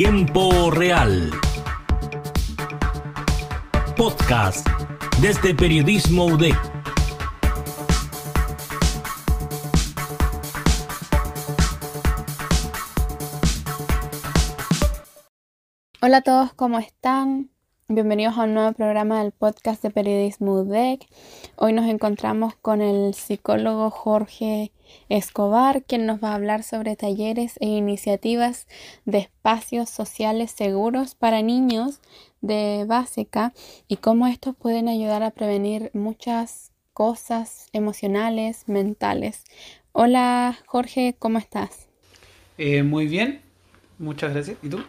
[0.00, 1.28] Tiempo Real.
[3.96, 4.64] Podcast
[5.20, 6.54] desde Periodismo UDEC.
[16.00, 17.50] Hola a todos, ¿cómo están?
[17.90, 21.06] Bienvenidos a un nuevo programa del podcast de Periodismo UDEC.
[21.56, 24.72] Hoy nos encontramos con el psicólogo Jorge
[25.08, 28.66] Escobar, quien nos va a hablar sobre talleres e iniciativas
[29.06, 32.02] de espacios sociales seguros para niños
[32.42, 33.54] de básica
[33.88, 39.44] y cómo estos pueden ayudar a prevenir muchas cosas emocionales, mentales.
[39.92, 41.88] Hola Jorge, ¿cómo estás?
[42.58, 43.40] Eh, muy bien,
[43.98, 44.58] muchas gracias.
[44.62, 44.84] ¿Y tú?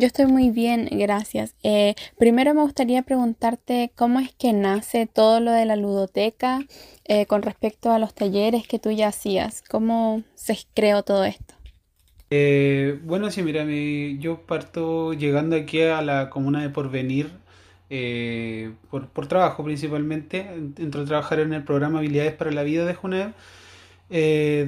[0.00, 1.54] Yo estoy muy bien, gracias.
[1.62, 6.60] Eh, primero me gustaría preguntarte cómo es que nace todo lo de la ludoteca
[7.04, 9.62] eh, con respecto a los talleres que tú ya hacías.
[9.68, 11.54] ¿Cómo se creó todo esto?
[12.30, 13.66] Eh, bueno, sí, mira,
[14.18, 17.30] yo parto llegando aquí a la comuna de Porvenir
[18.90, 20.46] por, por, trabajo principalmente.
[20.78, 23.32] Entro a trabajar en el programa Habilidades para la Vida de JUNED.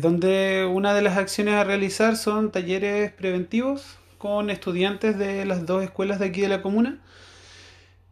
[0.03, 5.83] donde una de las acciones a realizar son talleres preventivos con estudiantes de las dos
[5.83, 7.01] escuelas de aquí de la comuna.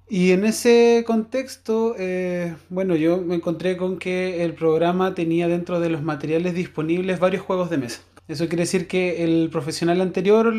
[0.08, 5.78] Y en ese contexto, eh, bueno, yo me encontré con que el programa tenía dentro
[5.78, 8.00] de los materiales disponibles varios juegos de mesa.
[8.26, 10.52] Eso quiere decir que el profesional anterior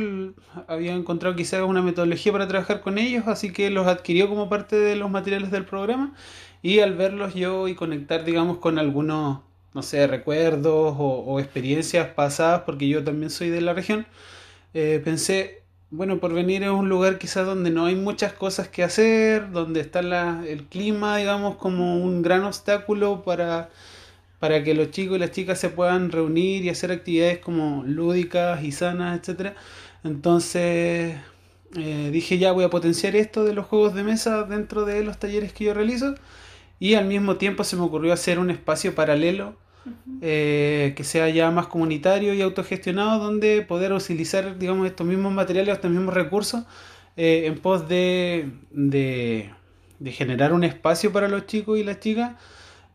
[0.68, 4.78] había encontrado quizás una metodología para trabajar con ellos, así que los adquirió como parte
[4.78, 6.14] de los materiales del programa
[6.62, 9.42] y al verlos yo y conectar, digamos, con algunos,
[9.74, 14.06] no sé, recuerdos o, o experiencias pasadas, porque yo también soy de la región,
[14.74, 18.84] eh, pensé, bueno, por venir es un lugar quizás donde no hay muchas cosas que
[18.84, 23.70] hacer, donde está la, el clima, digamos, como un gran obstáculo para,
[24.40, 28.64] para que los chicos y las chicas se puedan reunir y hacer actividades como lúdicas
[28.64, 29.54] y sanas, etc.
[30.04, 31.18] Entonces
[31.76, 35.18] eh, dije ya voy a potenciar esto de los juegos de mesa dentro de los
[35.20, 36.16] talleres que yo realizo
[36.80, 39.56] y al mismo tiempo se me ocurrió hacer un espacio paralelo
[40.22, 45.76] eh, que sea ya más comunitario y autogestionado, donde poder utilizar, digamos, estos mismos materiales,
[45.76, 46.64] estos mismos recursos,
[47.18, 49.52] eh, en pos de, de,
[50.12, 52.34] generar un espacio para los chicos y las chicas,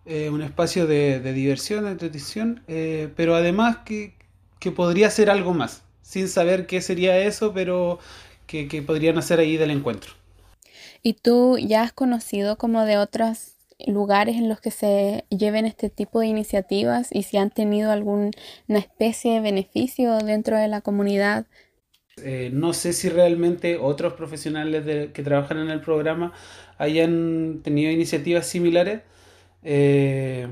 [0.04, 2.62] eh, un espacio de, diversión, de entretención,
[3.16, 4.14] pero además que,
[4.60, 7.98] que, podría ser algo más, sin saber qué sería eso, pero
[8.46, 10.12] que, que podrían hacer ahí del encuentro.
[11.02, 13.55] ¿Y tú ya has conocido como de otras
[13.86, 18.30] lugares en los que se lleven este tipo de iniciativas y si han tenido alguna
[18.68, 21.46] especie de beneficio dentro de la comunidad.
[22.22, 26.32] Eh, no sé si realmente otros profesionales que trabajan en el programa
[26.78, 29.02] hayan tenido iniciativas similares.
[29.62, 30.48] Eh,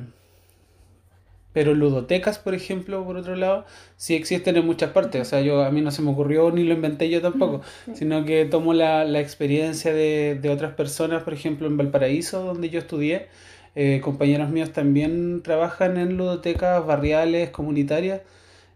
[1.54, 3.64] pero ludotecas, por ejemplo, por otro lado,
[3.96, 5.22] sí existen en muchas partes.
[5.22, 7.62] O sea, yo a mí no se me ocurrió ni lo inventé yo tampoco,
[7.94, 12.70] sino que tomo la, la experiencia de, de, otras personas, por ejemplo, en Valparaíso, donde
[12.70, 13.28] yo estudié.
[13.76, 18.22] Eh, compañeros míos también trabajan en ludotecas barriales, comunitarias.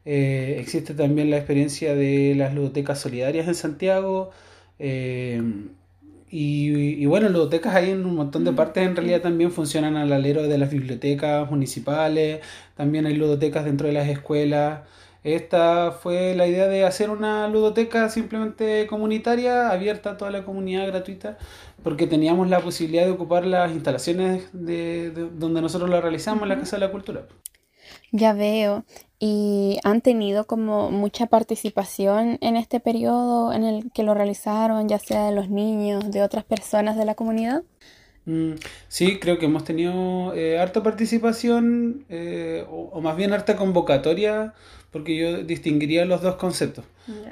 [0.04, 4.30] Eh, existe también la experiencia de las ludotecas solidarias en Santiago.
[4.78, 5.42] Eh,
[6.30, 10.12] y, y, bueno, ludotecas hay en un montón de partes, en realidad también funcionan al
[10.12, 12.40] alero de las bibliotecas municipales,
[12.76, 14.80] también hay ludotecas dentro de las escuelas.
[15.24, 20.86] Esta fue la idea de hacer una ludoteca simplemente comunitaria, abierta a toda la comunidad,
[20.86, 21.38] gratuita,
[21.82, 26.58] porque teníamos la posibilidad de ocupar las instalaciones de, donde nosotros la realizamos, en la
[26.58, 27.26] Casa de la Cultura.
[28.12, 28.84] Ya veo.
[29.20, 34.98] ¿Y han tenido como mucha participación en este periodo en el que lo realizaron, ya
[34.98, 37.64] sea de los niños, de otras personas de la comunidad?
[38.28, 38.52] Mm,
[38.88, 44.52] sí, creo que hemos tenido eh, harta participación, eh, o, más bien harta convocatoria,
[44.92, 46.84] porque yo distinguiría los dos conceptos.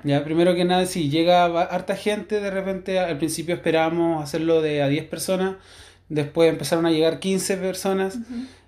[0.04, 4.82] Ya, primero que nada, si llega harta gente, de repente al principio esperábamos hacerlo de
[4.82, 5.56] a 10 personas,
[6.08, 8.18] después empezaron a llegar 15 personas.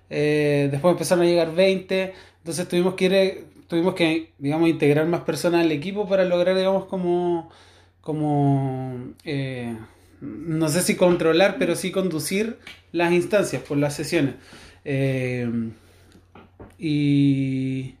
[0.09, 5.21] Eh, después empezaron a llegar 20, entonces tuvimos que ir, tuvimos que, digamos, integrar más
[5.21, 7.49] personas al equipo para lograr, digamos, como,
[8.01, 9.75] como eh,
[10.21, 12.57] no sé si controlar, pero sí conducir
[12.91, 14.35] las instancias por las sesiones.
[14.85, 15.49] Eh,
[16.77, 17.95] y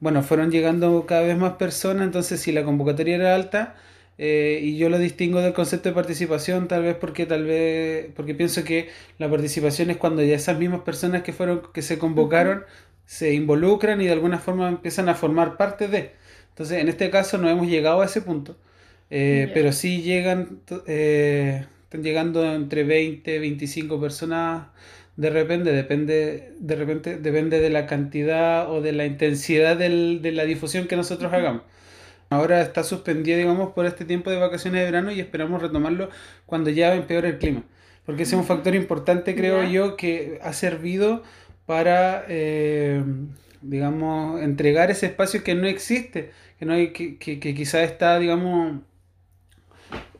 [0.00, 3.74] bueno, fueron llegando cada vez más personas, entonces si la convocatoria era alta,
[4.18, 8.34] eh, y yo lo distingo del concepto de participación tal vez porque tal vez porque
[8.34, 12.64] pienso que la participación es cuando ya esas mismas personas que fueron que se convocaron
[13.04, 16.12] se involucran y de alguna forma empiezan a formar parte de.
[16.50, 18.56] Entonces en este caso no hemos llegado a ese punto
[19.10, 24.68] eh, pero sí llegan eh, están llegando entre 20 25 personas.
[25.16, 30.32] De repente depende de repente depende de la cantidad o de la intensidad del, de
[30.32, 31.62] la difusión que nosotros hagamos
[32.30, 36.10] Ahora está suspendida, digamos, por este tiempo de vacaciones de verano y esperamos retomarlo
[36.44, 37.62] cuando ya empeore el clima.
[38.04, 41.22] Porque ese es un factor importante, creo yo, que ha servido
[41.66, 43.02] para, eh,
[43.62, 48.18] digamos, entregar ese espacio que no existe, que, no hay, que, que, que quizás está,
[48.18, 48.80] digamos,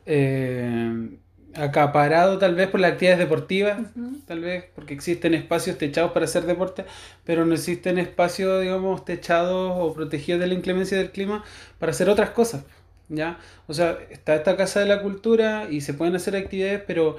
[0.07, 1.19] eh,
[1.57, 3.79] acaparado tal vez por las actividades deportivas,
[4.27, 6.85] tal vez porque existen espacios techados para hacer deporte,
[7.25, 11.45] pero no existen espacios, digamos, techados o protegidos de la inclemencia del clima
[11.79, 12.65] para hacer otras cosas,
[13.09, 13.39] ¿ya?
[13.67, 17.17] O sea, está esta Casa de la Cultura y se pueden hacer actividades, pero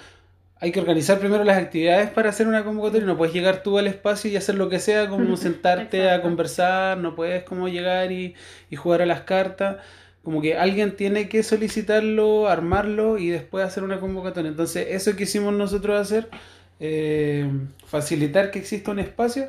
[0.60, 3.88] hay que organizar primero las actividades para hacer una convocatoria, no puedes llegar tú al
[3.88, 8.36] espacio y hacer lo que sea, como sentarte a conversar, no puedes como llegar y,
[8.69, 9.78] y jugar a las cartas
[10.27, 14.51] como que alguien tiene que solicitarlo, armarlo y después hacer una convocatoria.
[14.51, 16.27] Entonces, eso quisimos nosotros hacer,
[16.81, 17.50] eh,
[17.85, 19.47] facilitar que exista un espacio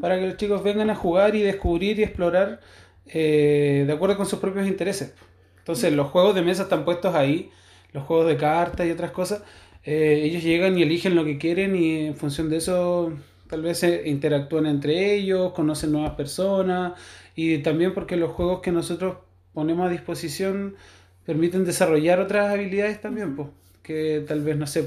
[0.00, 2.60] para que los chicos vengan a jugar y descubrir y explorar
[3.06, 5.14] eh, de acuerdo con sus propios intereses.
[5.58, 7.50] Entonces, los juegos de mesa están puestos ahí,
[7.92, 9.42] los juegos de cartas y otras cosas.
[9.82, 13.12] Eh, ellos llegan y eligen lo que quieren y en función de eso
[13.48, 16.92] tal vez se interactúan entre ellos, conocen nuevas personas
[17.34, 19.16] y también porque los juegos que nosotros
[19.52, 20.76] ponemos a disposición
[21.24, 23.48] permiten desarrollar otras habilidades también, pues,
[23.82, 24.84] que tal vez no sé,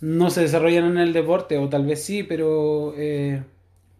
[0.00, 3.42] no se desarrollan en el deporte, o tal vez sí, pero, eh,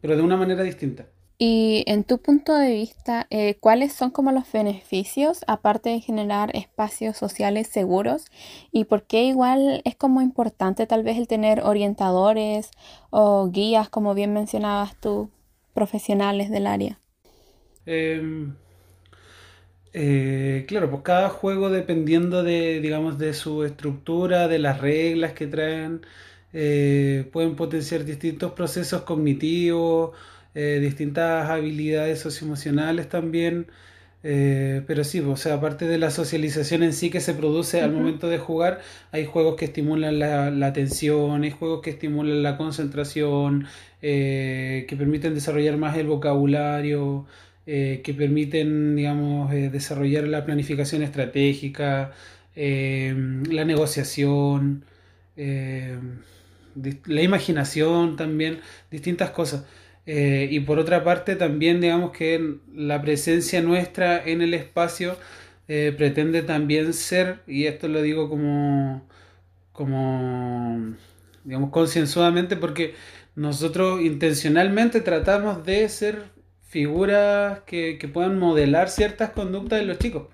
[0.01, 1.07] pero de una manera distinta.
[1.39, 6.55] Y en tu punto de vista, eh, ¿cuáles son como los beneficios, aparte de generar
[6.55, 8.27] espacios sociales seguros?
[8.73, 12.71] ¿Y por qué igual es como importante tal vez el tener orientadores
[13.09, 15.31] o guías, como bien mencionabas tú,
[15.73, 16.99] profesionales del área?
[17.87, 18.53] Eh,
[19.93, 25.47] eh, claro, pues cada juego dependiendo de, digamos, de su estructura, de las reglas que
[25.49, 26.03] traen,
[26.53, 30.17] eh, pueden potenciar distintos procesos cognitivos,
[30.55, 33.67] eh, distintas habilidades socioemocionales también.
[34.23, 37.93] pero sí, pues, o sea, aparte de la socialización en sí que se produce al
[37.93, 38.81] momento de jugar,
[39.13, 43.67] hay juegos que estimulan la, la atención, hay juegos que estimulan la concentración,
[44.01, 47.27] que permiten desarrollar más el vocabulario.
[47.73, 52.11] Eh, que permiten, digamos, eh, desarrollar la planificación estratégica,
[52.57, 53.15] eh,
[53.49, 54.85] la negociación,
[55.37, 59.65] la imaginación también, distintas cosas.
[60.07, 65.17] y por otra parte también, digamos, que la presencia nuestra en el espacio
[65.67, 69.07] pretende también ser, y esto lo digo como,
[69.73, 70.95] como
[71.45, 72.95] digamos, concienzudamente, porque
[73.37, 76.40] nosotros intencionalmente tratamos de ser
[76.71, 80.29] figuras que, puedan modelar ciertas conductas de los chicos.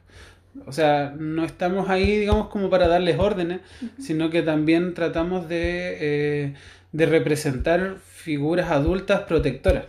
[0.67, 3.61] O sea, no estamos ahí, digamos, como para darles órdenes,
[3.99, 6.55] sino que también tratamos de, eh,
[6.93, 9.87] de representar figuras adultas protectoras.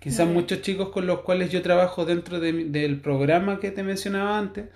[0.00, 4.66] Quizás muchos chicos con los cuales yo trabajo dentro del programa que te mencionaba antes,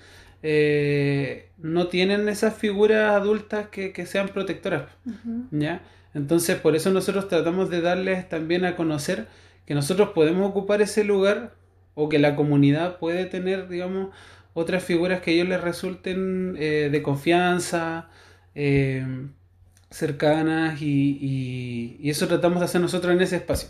[0.42, 4.84] eh, no tienen esas figuras adultas que, sean protectoras.
[5.50, 5.82] ¿ya?
[6.14, 9.26] Entonces, por eso nosotros tratamos de darles también a conocer
[9.66, 11.54] que nosotros podemos ocupar ese lugar
[11.94, 14.08] o que la comunidad puede tener, digamos,
[14.52, 18.08] otras figuras que a ellos les resulten eh, de confianza,
[18.54, 19.04] eh,
[19.90, 23.68] cercanas y, eso tratamos de hacer nosotros en ese espacio.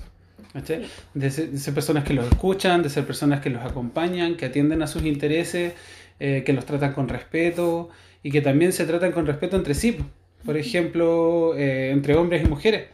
[1.14, 4.86] De ser, personas que los escuchan, de ser personas que los acompañan, que atienden a
[4.86, 5.74] sus intereses,
[6.20, 7.88] eh, que los tratan con respeto
[8.22, 9.98] y que también se tratan con respeto entre sí.
[10.44, 12.88] Por ejemplo, entre hombres y mujeres.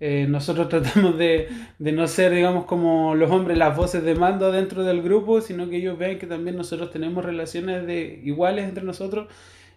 [0.00, 4.82] Eh, nosotros tratamos de, no ser, digamos, como los hombres, las voces de mando dentro
[4.82, 9.28] del grupo, sino que ellos vean que también nosotros tenemos relaciones de iguales entre nosotros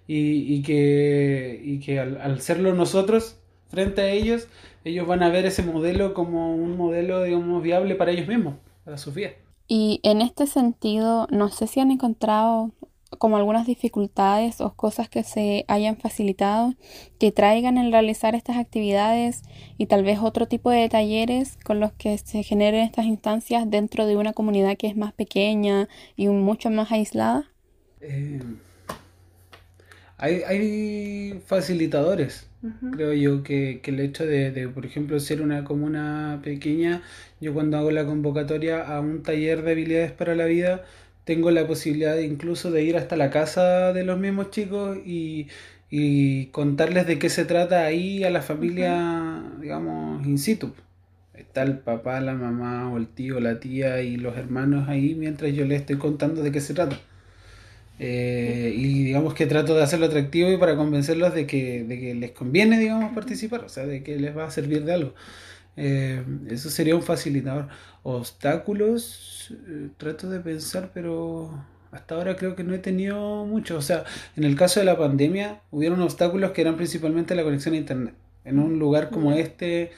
[0.08, 3.38] y, que, y que al, al, serlo nosotros
[3.70, 4.48] frente a ellos,
[4.84, 8.98] ellos van a ver ese modelo como un modelo, digamos, viable para ellos mismos, para
[8.98, 9.32] su vida.
[9.68, 12.72] Y en este sentido, no sé si han encontrado
[13.18, 16.76] como algunas dificultades o cosas que se hayan facilitado
[17.20, 19.42] que traigan el realizar estas actividades
[19.78, 24.06] y tal vez otro tipo de talleres con los que se generen estas instancias dentro
[24.06, 27.50] de una comunidad que es más pequeña y mucho más aislada?
[28.02, 28.42] Eh,
[30.18, 32.48] hay, facilitadores.
[32.94, 37.02] Creo yo que, que el hecho de, de, por ejemplo, ser una comuna pequeña,
[37.42, 40.86] yo cuando hago la convocatoria a un taller de habilidades para la vida,
[41.26, 45.48] tengo la posibilidad incluso de ir hasta la casa de los mismos chicos y,
[46.52, 50.74] contarles de qué se trata ahí a la familia, digamos, in situ.
[51.36, 55.54] Está el papá, la mamá o el tío, la tía y los hermanos ahí mientras
[55.54, 57.00] yo les estoy contando de qué se trata.
[58.00, 62.16] Eh, y digamos que trato de hacerlo atractivo y para convencerlos de que, de que
[62.16, 65.14] les conviene, digamos, participar, o sea, de que les va a servir de algo.
[65.78, 67.68] Eh, eso sería un facilitador.
[68.04, 73.78] Obstáculos, eh, trato de pensar, pero hasta ahora creo que no he tenido mucho.
[73.78, 74.04] O sea,
[74.36, 78.16] en el caso de la pandemia, hubieron obstáculos que eran principalmente la conexión a Internet.
[78.46, 79.92] En un lugar como este,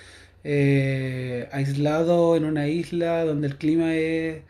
[0.44, 4.44] eh, aislado en una isla donde el clima es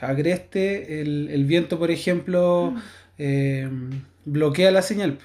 [0.00, 2.74] agreste, el, viento, por ejemplo,
[3.18, 3.68] eh,
[4.24, 5.18] bloquea la señal.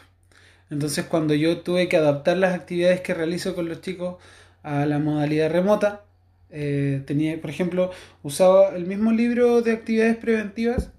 [0.69, 4.15] Entonces, cuando yo tuve que adaptar las actividades que realizo con los chicos
[4.63, 6.03] a la modalidad remota,
[6.49, 7.91] eh, tenía, por ejemplo,
[8.23, 10.91] usaba el mismo libro de actividades preventivas,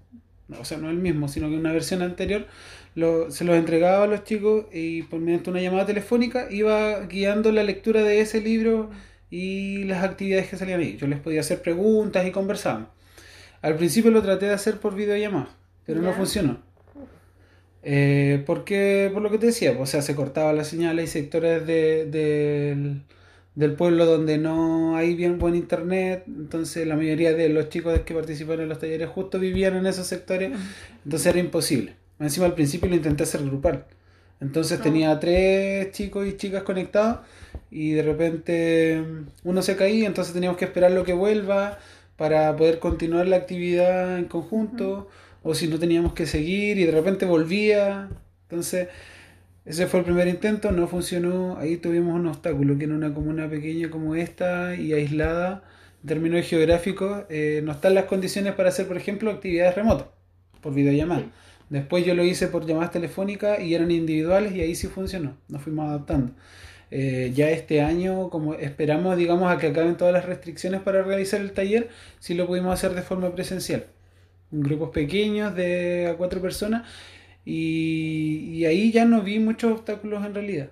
[0.59, 2.47] o sea, no el mismo, sino que una versión anterior,
[2.95, 7.63] se los entregaba a los chicos y por mediante una llamada telefónica iba guiando la
[7.63, 8.91] lectura de ese libro
[9.31, 10.97] y las actividades que salían ahí.
[10.97, 12.89] Yo les podía hacer preguntas y conversábamos.
[13.63, 15.49] Al principio lo traté de hacer por videollamada,
[15.85, 16.59] pero no funcionó.
[17.81, 21.07] Eh, porque, por lo que te decía, pues, o sea, se cortaba la señal, hay
[21.07, 23.01] sectores del
[23.55, 28.13] del pueblo donde no hay bien buen internet, entonces la mayoría de los chicos que
[28.13, 30.51] participan en los talleres justo vivían en esos sectores,
[31.03, 31.95] entonces era imposible.
[32.19, 33.85] Encima al principio lo intenté hacer grupal.
[34.39, 34.83] Entonces ah.
[34.83, 37.19] tenía tres chicos y chicas conectados
[37.69, 39.03] y de repente
[39.43, 41.79] uno se caía, entonces teníamos que esperar lo que vuelva
[42.17, 45.09] para poder continuar la actividad en conjunto,
[45.43, 48.09] o si no teníamos que seguir y de repente volvía.
[48.43, 48.87] Entonces
[49.65, 51.57] ese fue el primer intento, no funcionó.
[51.57, 55.63] Ahí tuvimos un obstáculo, que en una comuna pequeña como esta y aislada,
[56.01, 60.07] en términos geográficos, eh, no están las condiciones para hacer, por ejemplo, actividades remotas,
[60.61, 61.25] por videollamada.
[61.69, 65.61] Después yo lo hice por llamadas telefónicas y eran individuales y ahí sí funcionó, nos
[65.61, 66.33] fuimos adaptando.
[66.91, 71.41] Eh, ya este año, como esperamos, digamos, a que acaben todas las restricciones para realizar
[71.41, 71.89] el taller,
[72.19, 73.85] sí lo pudimos hacer de forma presencial.
[74.51, 76.87] En grupos pequeños de a cuatro personas
[77.45, 80.69] y, ahí ya no vi muchos obstáculos en realidad.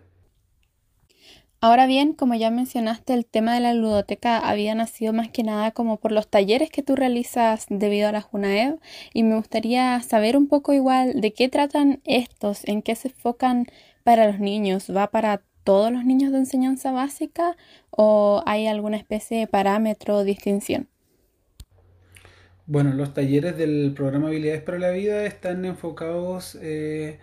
[1.63, 5.71] Ahora bien, como ya mencionaste, el tema de la ludoteca había nacido más que nada
[5.71, 8.79] como por los talleres que tú realizas debido a la JUNAEV
[9.13, 13.67] y me gustaría saber un poco igual de qué tratan estos, en qué se enfocan
[14.03, 17.55] para los niños, ¿va para todos los niños de enseñanza básica
[17.91, 20.90] o hay alguna especie de parámetro o distinción?
[22.71, 27.19] Bueno, los talleres del programa Habilidades para la Vida están enfocados eh,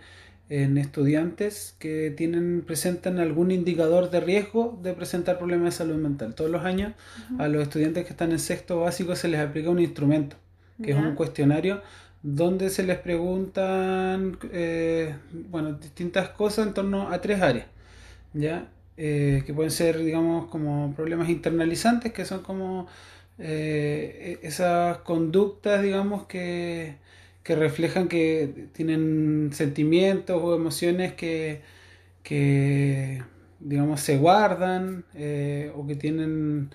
[0.47, 6.35] en estudiantes que tienen presentan algún indicador de riesgo de presentar problemas de salud mental.
[6.35, 6.93] Todos los años
[7.39, 10.35] a los estudiantes que están en sexto básico se les aplica un instrumento,
[10.83, 11.81] que es un cuestionario
[12.21, 17.65] donde se les preguntan eh, bueno, distintas cosas en torno a tres áreas,
[18.35, 18.69] ¿ya?
[18.97, 22.85] Eh, que pueden ser, digamos, como problemas internalizantes, que son como
[23.39, 26.95] eh, esas conductas, digamos, que,
[27.43, 31.61] que, reflejan que tienen sentimientos o emociones que,
[32.23, 33.23] que
[33.59, 36.69] digamos, se guardan eh, o que tienen,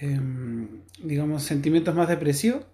[0.00, 0.68] em,
[1.02, 2.64] digamos, sentimientos más depresivos.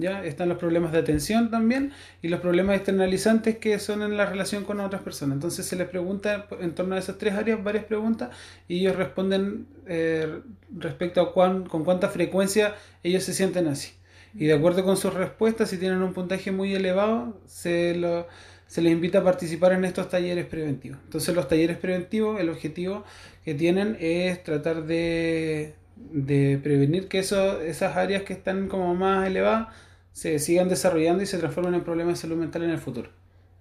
[0.00, 0.24] ¿Ya?
[0.24, 4.64] Están los problemas de atención también y los problemas externalizantes que son en la relación
[4.64, 5.36] con otras personas.
[5.36, 8.30] Entonces se les pregunta en torno a esas tres áreas varias preguntas
[8.68, 10.40] y ellos responden eh,
[10.76, 13.92] respecto a cuán, con cuánta frecuencia ellos se sienten así.
[14.34, 18.26] Y de acuerdo con sus respuestas, si tienen un puntaje muy elevado, se, lo,
[18.66, 20.98] se les invita a participar en estos talleres preventivos.
[21.04, 23.04] Entonces los talleres preventivos, el objetivo
[23.44, 29.26] que tienen es tratar de de prevenir que eso, esas áreas que están como más
[29.26, 29.68] elevadas
[30.12, 33.10] se sigan desarrollando y se transformen en problemas de salud mental en el futuro.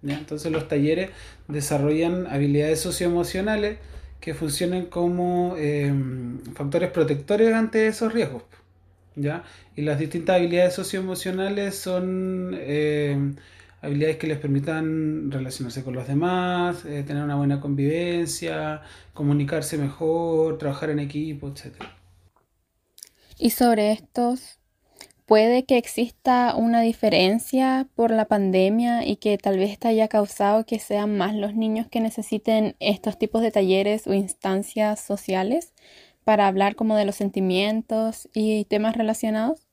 [0.03, 1.09] Entonces los talleres
[1.47, 3.79] desarrollan habilidades socioemocionales
[4.19, 8.43] que funcionen como em, factores protectores ante esos riesgos.
[9.15, 9.43] ¿ya?
[9.75, 13.35] Y las distintas habilidades socioemocionales son em,
[13.81, 18.81] habilidades que les permitan relacionarse con los demás, eh, tener una buena convivencia,
[19.13, 21.94] comunicarse mejor, trabajar en equipo, etcétera.
[23.37, 24.59] Y sobre estos,
[25.25, 30.65] puede que exista una diferencia por la pandemia y que tal vez esto haya causado
[30.65, 35.73] que sean más los niños que necesiten estos tipos de talleres o instancias sociales
[36.23, 39.67] para hablar como de los sentimientos y temas relacionados.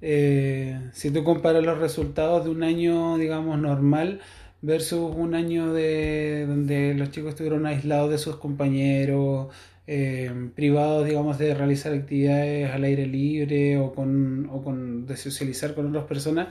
[0.00, 4.20] Eh, si tú comparas los resultados de un año, digamos, normal
[4.62, 9.48] versus un año de donde los chicos estuvieron aislados de sus compañeros,
[9.86, 15.74] eh, privados, digamos, de realizar actividades al aire libre o con, o con de socializar
[15.74, 16.48] con otras personas,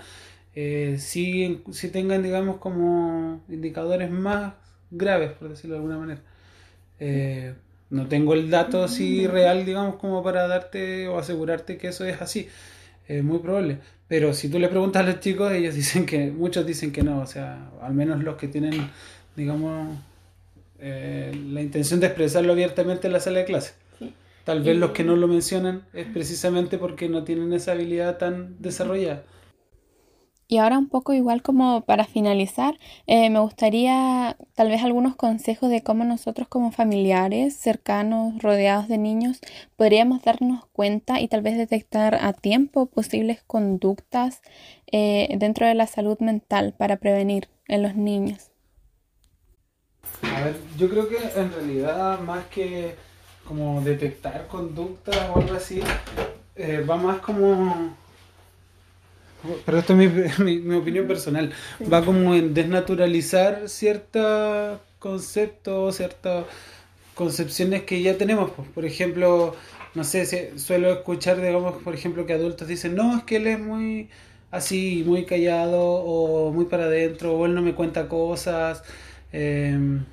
[0.55, 4.53] eh, si, si tengan, digamos, como indicadores más
[4.89, 6.21] graves, por decirlo de alguna manera.
[6.99, 7.53] Eh,
[7.89, 12.21] no tengo el dato así real, digamos, como para darte o asegurarte que eso es
[12.21, 12.47] así.
[13.07, 13.79] Es muy probable.
[14.07, 17.19] Pero si tú le preguntas a los chicos, ellos dicen que, muchos dicen que no.
[17.21, 18.89] O sea, al menos los que tienen,
[19.35, 19.97] digamos,
[20.81, 23.73] eh, la intención de expresarlo abiertamente en la sala de clase.
[24.43, 28.59] Tal vez los que no lo mencionan es precisamente porque no tienen esa habilidad tan
[28.59, 29.23] desarrollada.
[30.51, 35.69] Y ahora un poco igual como para finalizar, eh, me gustaría tal vez algunos consejos
[35.69, 39.39] de cómo nosotros como familiares cercanos, rodeados de niños,
[39.77, 44.41] podríamos darnos cuenta y tal vez detectar a tiempo posibles conductas
[44.91, 48.50] eh, dentro de la salud mental para prevenir en los niños.
[50.23, 52.95] A ver, yo creo que en realidad más que
[53.45, 55.81] como detectar conductas o algo así,
[56.55, 57.95] eh, va más como
[59.65, 61.51] pero esto es mi, mi, opinión personal,
[61.91, 66.45] va como en desnaturalizar ciertos conceptos, ciertas
[67.15, 68.51] concepciones que ya tenemos.
[68.51, 68.67] Pues.
[68.69, 69.55] Por ejemplo,
[69.95, 73.59] no sé, suelo escuchar, digamos, por ejemplo, que adultos dicen, no, es que él es
[73.59, 74.09] muy
[74.51, 78.83] así, muy callado, o muy para adentro, o él no me cuenta cosas.
[79.31, 80.05] Em,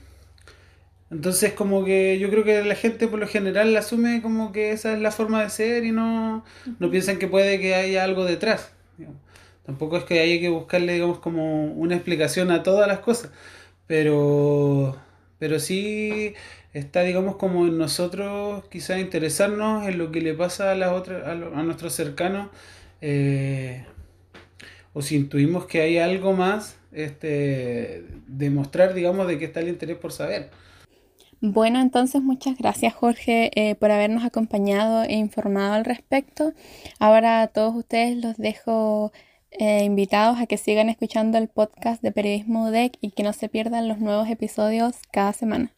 [1.10, 4.92] entonces, como que yo creo que la gente por lo general asume como que esa
[4.92, 6.44] es la forma de ser y no,
[6.78, 8.72] no piensan que puede que haya algo detrás.
[9.68, 13.30] Tampoco es que haya que buscarle, digamos, como una explicación a todas las cosas,
[13.86, 14.96] pero,
[15.38, 16.34] pero sí
[16.72, 21.26] está, digamos, como en nosotros quizás interesarnos en lo que le pasa a las otras,
[21.26, 22.48] a, nuestros cercanos,
[23.02, 23.84] eh,
[24.94, 29.98] o si intuimos que hay algo más, este, demostrar, digamos, de que está el interés
[29.98, 30.50] por saber.
[31.40, 36.52] Bueno, entonces muchas gracias Jorge eh, por habernos acompañado e informado al respecto.
[36.98, 39.12] Ahora a todos ustedes los dejo
[39.52, 43.48] eh, invitados a que sigan escuchando el podcast de Periodismo UDEC y que no se
[43.48, 45.77] pierdan los nuevos episodios cada semana.